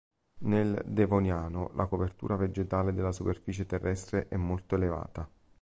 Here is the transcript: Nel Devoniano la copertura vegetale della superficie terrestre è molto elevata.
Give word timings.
Nel 0.39 0.81
Devoniano 0.87 1.69
la 1.75 1.85
copertura 1.85 2.35
vegetale 2.35 2.91
della 2.91 3.11
superficie 3.11 3.67
terrestre 3.67 4.29
è 4.29 4.35
molto 4.35 4.73
elevata. 4.73 5.29